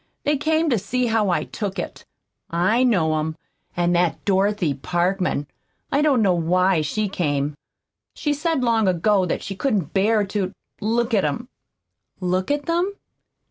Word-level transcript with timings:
They 0.23 0.35
came 0.35 0.67
to 0.71 0.79
see 0.79 1.05
how 1.05 1.29
I 1.29 1.43
took 1.43 1.77
it. 1.77 2.05
I 2.49 2.81
know 2.83 3.19
'em. 3.19 3.37
And 3.77 3.95
that 3.95 4.25
Dorothy 4.25 4.73
Parkman 4.73 5.45
I 5.91 6.01
don't 6.01 6.23
know 6.23 6.33
WHY 6.33 6.81
she 6.81 7.07
came. 7.07 7.55
She 8.15 8.33
said 8.33 8.63
long 8.63 8.87
ago 8.87 9.27
that 9.27 9.43
she 9.43 9.55
couldn't 9.55 9.93
bear 9.93 10.25
to 10.25 10.53
look 10.81 11.13
at 11.13 11.23
'em." 11.23 11.49
"Look 12.19 12.49
at 12.49 12.65
them?" 12.65 12.95